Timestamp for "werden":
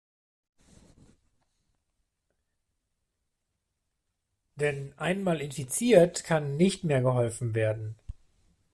7.53-7.99